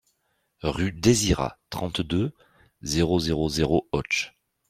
Rue 0.63 0.91
Désirat, 0.93 1.59
trente-deux, 1.69 2.33
zéro 2.81 3.19
zéro 3.19 3.49
zéro 3.49 3.87
Auch 3.91 4.33